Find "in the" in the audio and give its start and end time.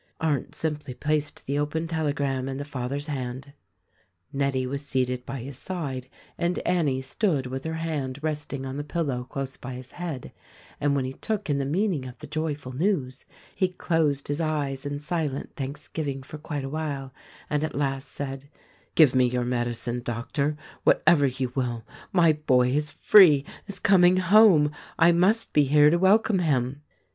2.49-2.65, 11.51-11.65